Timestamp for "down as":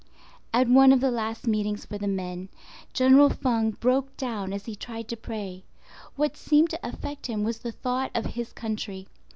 4.17-4.65